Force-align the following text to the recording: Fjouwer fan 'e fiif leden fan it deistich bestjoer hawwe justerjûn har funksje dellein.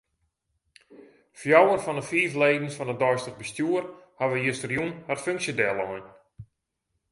Fjouwer 1.39 1.81
fan 1.83 1.99
'e 1.99 2.03
fiif 2.09 2.33
leden 2.41 2.73
fan 2.75 2.91
it 2.93 3.01
deistich 3.01 3.39
bestjoer 3.39 3.85
hawwe 4.19 4.37
justerjûn 4.45 4.91
har 5.07 5.17
funksje 5.25 5.53
dellein. 5.59 6.05